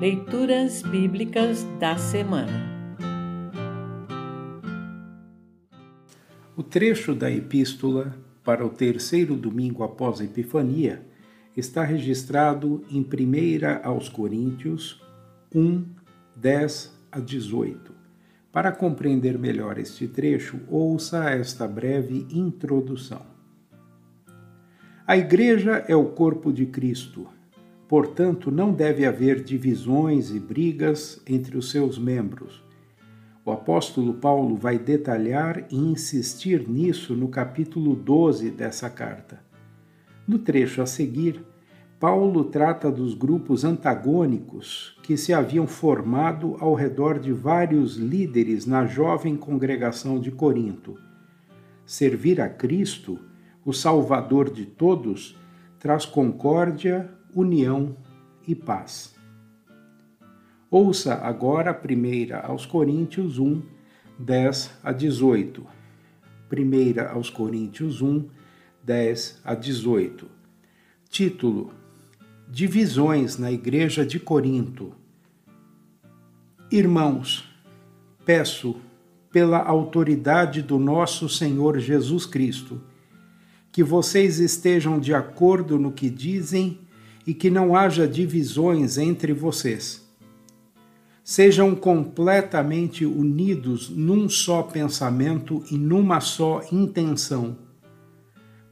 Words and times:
Leituras 0.00 0.80
Bíblicas 0.82 1.64
da 1.80 1.98
Semana 1.98 2.94
O 6.56 6.62
trecho 6.62 7.16
da 7.16 7.28
Epístola 7.28 8.14
para 8.44 8.64
o 8.64 8.68
terceiro 8.68 9.34
domingo 9.34 9.82
após 9.82 10.20
a 10.20 10.24
Epifania 10.24 11.04
está 11.56 11.82
registrado 11.82 12.84
em 12.88 13.00
1 13.00 13.06
aos 13.82 14.08
Coríntios 14.08 15.02
1, 15.52 15.84
10 16.36 16.96
a 17.10 17.18
18. 17.18 17.92
Para 18.52 18.70
compreender 18.70 19.36
melhor 19.36 19.78
este 19.78 20.06
trecho, 20.06 20.60
ouça 20.68 21.28
esta 21.30 21.66
breve 21.66 22.24
introdução. 22.30 23.26
A 25.04 25.16
Igreja 25.16 25.84
é 25.88 25.96
o 25.96 26.04
corpo 26.04 26.52
de 26.52 26.66
Cristo 26.66 27.36
Portanto, 27.88 28.50
não 28.50 28.70
deve 28.70 29.06
haver 29.06 29.42
divisões 29.42 30.30
e 30.30 30.38
brigas 30.38 31.22
entre 31.26 31.56
os 31.56 31.70
seus 31.70 31.98
membros. 31.98 32.62
O 33.44 33.50
apóstolo 33.50 34.12
Paulo 34.12 34.56
vai 34.56 34.78
detalhar 34.78 35.66
e 35.70 35.76
insistir 35.76 36.68
nisso 36.68 37.16
no 37.16 37.28
capítulo 37.28 37.96
12 37.96 38.50
dessa 38.50 38.90
carta. 38.90 39.40
No 40.26 40.38
trecho 40.38 40.82
a 40.82 40.86
seguir, 40.86 41.42
Paulo 41.98 42.44
trata 42.44 42.92
dos 42.92 43.14
grupos 43.14 43.64
antagônicos 43.64 44.94
que 45.02 45.16
se 45.16 45.32
haviam 45.32 45.66
formado 45.66 46.56
ao 46.60 46.74
redor 46.74 47.18
de 47.18 47.32
vários 47.32 47.96
líderes 47.96 48.66
na 48.66 48.84
jovem 48.84 49.34
congregação 49.34 50.20
de 50.20 50.30
Corinto. 50.30 50.94
Servir 51.86 52.38
a 52.38 52.50
Cristo, 52.50 53.18
o 53.64 53.72
Salvador 53.72 54.50
de 54.50 54.66
todos, 54.66 55.36
traz 55.80 56.04
concórdia, 56.04 57.10
união 57.38 57.96
e 58.48 58.54
paz. 58.54 59.14
Ouça 60.68 61.14
agora 61.14 61.70
a 61.70 61.74
primeira 61.74 62.40
aos 62.40 62.66
Coríntios 62.66 63.38
1, 63.38 63.62
10 64.18 64.72
a 64.82 64.90
18. 64.90 65.64
Primeira 66.48 67.12
aos 67.12 67.30
Coríntios 67.30 68.02
1, 68.02 68.28
10 68.82 69.40
a 69.44 69.54
18. 69.54 70.28
Título: 71.08 71.72
Divisões 72.48 73.38
na 73.38 73.52
Igreja 73.52 74.04
de 74.04 74.18
Corinto. 74.18 74.92
Irmãos, 76.72 77.48
peço, 78.24 78.76
pela 79.30 79.58
autoridade 79.58 80.60
do 80.60 80.76
nosso 80.76 81.28
Senhor 81.28 81.78
Jesus 81.78 82.26
Cristo, 82.26 82.80
que 83.70 83.84
vocês 83.84 84.40
estejam 84.40 84.98
de 84.98 85.14
acordo 85.14 85.78
no 85.78 85.92
que 85.92 86.10
dizem 86.10 86.87
e 87.28 87.34
que 87.34 87.50
não 87.50 87.76
haja 87.76 88.08
divisões 88.08 88.96
entre 88.96 89.34
vocês. 89.34 90.02
Sejam 91.22 91.74
completamente 91.74 93.04
unidos 93.04 93.90
num 93.90 94.30
só 94.30 94.62
pensamento 94.62 95.62
e 95.70 95.76
numa 95.76 96.20
só 96.20 96.62
intenção. 96.72 97.58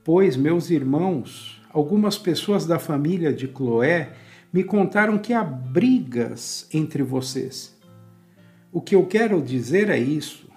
Pois, 0.02 0.38
meus 0.38 0.70
irmãos, 0.70 1.60
algumas 1.70 2.16
pessoas 2.16 2.64
da 2.64 2.78
família 2.78 3.30
de 3.30 3.46
Cloé 3.46 4.14
me 4.50 4.64
contaram 4.64 5.18
que 5.18 5.34
há 5.34 5.44
brigas 5.44 6.66
entre 6.72 7.02
vocês. 7.02 7.76
O 8.72 8.80
que 8.80 8.94
eu 8.94 9.04
quero 9.04 9.42
dizer 9.42 9.90
é 9.90 9.98
isso. 9.98 10.48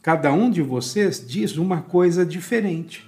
Cada 0.00 0.32
um 0.32 0.48
de 0.48 0.62
vocês 0.62 1.26
diz 1.26 1.56
uma 1.56 1.82
coisa 1.82 2.24
diferente. 2.24 3.04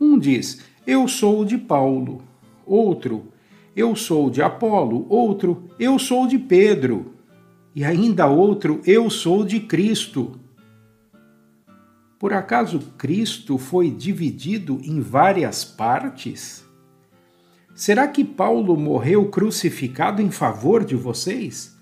Um 0.00 0.20
diz: 0.20 0.62
Eu 0.86 1.08
sou 1.08 1.44
de 1.44 1.58
Paulo 1.58 2.22
outro, 2.66 3.32
eu 3.76 3.96
sou 3.96 4.30
de 4.30 4.42
Apolo, 4.42 5.06
outro, 5.08 5.68
eu 5.78 5.98
sou 5.98 6.26
de 6.26 6.38
Pedro, 6.38 7.14
e 7.74 7.84
ainda 7.84 8.26
outro, 8.26 8.80
eu 8.86 9.10
sou 9.10 9.44
de 9.44 9.60
Cristo. 9.60 10.38
Por 12.18 12.32
acaso 12.32 12.78
Cristo 12.96 13.58
foi 13.58 13.90
dividido 13.90 14.80
em 14.82 15.00
várias 15.00 15.64
partes? 15.64 16.64
Será 17.74 18.06
que 18.06 18.24
Paulo 18.24 18.76
morreu 18.76 19.28
crucificado 19.28 20.22
em 20.22 20.30
favor 20.30 20.84
de 20.84 20.94
vocês? 20.94 21.76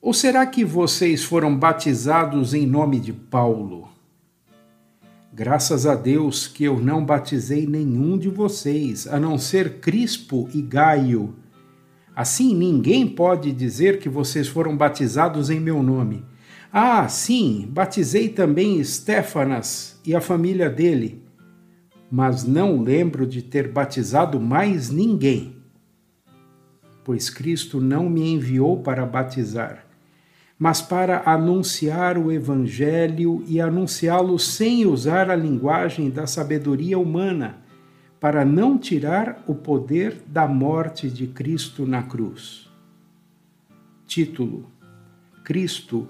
Ou 0.00 0.14
será 0.14 0.46
que 0.46 0.64
vocês 0.64 1.22
foram 1.22 1.54
batizados 1.56 2.54
em 2.54 2.66
nome 2.66 2.98
de 2.98 3.12
Paulo? 3.12 3.97
Graças 5.38 5.86
a 5.86 5.94
Deus 5.94 6.48
que 6.48 6.64
eu 6.64 6.80
não 6.80 7.04
batizei 7.04 7.64
nenhum 7.64 8.18
de 8.18 8.28
vocês, 8.28 9.06
a 9.06 9.20
não 9.20 9.38
ser 9.38 9.78
Crispo 9.78 10.48
e 10.52 10.60
Gaio. 10.60 11.36
Assim 12.12 12.52
ninguém 12.56 13.06
pode 13.06 13.52
dizer 13.52 14.00
que 14.00 14.08
vocês 14.08 14.48
foram 14.48 14.76
batizados 14.76 15.48
em 15.48 15.60
meu 15.60 15.80
nome. 15.80 16.24
Ah, 16.72 17.08
sim, 17.08 17.68
batizei 17.70 18.28
também 18.28 18.82
Stefanas 18.82 20.00
e 20.04 20.12
a 20.12 20.20
família 20.20 20.68
dele, 20.68 21.22
mas 22.10 22.42
não 22.42 22.82
lembro 22.82 23.24
de 23.24 23.40
ter 23.40 23.68
batizado 23.68 24.40
mais 24.40 24.90
ninguém, 24.90 25.54
pois 27.04 27.30
Cristo 27.30 27.80
não 27.80 28.10
me 28.10 28.28
enviou 28.28 28.80
para 28.80 29.06
batizar 29.06 29.87
mas 30.58 30.82
para 30.82 31.22
anunciar 31.24 32.18
o 32.18 32.32
Evangelho 32.32 33.44
e 33.46 33.60
anunciá-lo 33.60 34.38
sem 34.38 34.84
usar 34.84 35.30
a 35.30 35.36
linguagem 35.36 36.10
da 36.10 36.26
sabedoria 36.26 36.98
humana, 36.98 37.58
para 38.18 38.44
não 38.44 38.76
tirar 38.76 39.44
o 39.46 39.54
poder 39.54 40.20
da 40.26 40.48
morte 40.48 41.08
de 41.08 41.28
Cristo 41.28 41.86
na 41.86 42.02
cruz. 42.02 42.68
Título: 44.04 44.66
Cristo, 45.44 46.08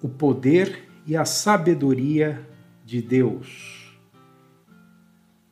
o 0.00 0.08
poder 0.08 0.88
e 1.06 1.14
a 1.14 1.26
sabedoria 1.26 2.40
de 2.86 3.02
Deus. 3.02 3.92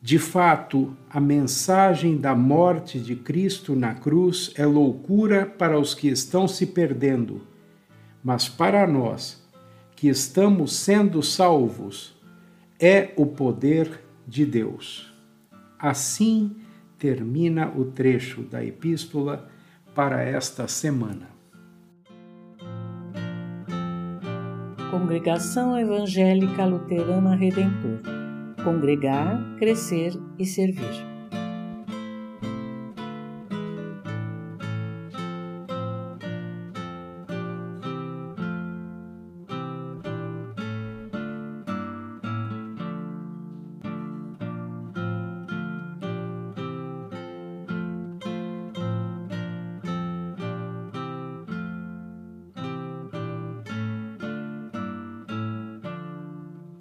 De 0.01 0.17
fato, 0.17 0.97
a 1.07 1.19
mensagem 1.19 2.17
da 2.17 2.33
morte 2.33 2.99
de 2.99 3.15
Cristo 3.15 3.75
na 3.75 3.93
cruz 3.93 4.51
é 4.55 4.65
loucura 4.65 5.45
para 5.45 5.79
os 5.79 5.93
que 5.93 6.07
estão 6.07 6.47
se 6.47 6.65
perdendo 6.65 7.50
mas 8.23 8.47
para 8.47 8.85
nós 8.87 9.41
que 9.95 10.07
estamos 10.07 10.75
sendo 10.75 11.21
salvos, 11.21 12.15
é 12.79 13.13
o 13.15 13.25
poder 13.25 14.03
de 14.27 14.45
Deus. 14.45 15.13
Assim 15.77 16.55
termina 16.97 17.71
o 17.75 17.85
trecho 17.85 18.41
da 18.41 18.63
epístola 18.63 19.49
para 19.93 20.23
esta 20.23 20.67
semana. 20.67 21.29
Congregação 24.89 25.77
Evangélica 25.77 26.65
Luterana 26.65 27.35
Redentor 27.35 28.21
Congregar, 28.63 29.55
Crescer 29.57 30.13
e 30.37 30.45
Servir. 30.45 31.20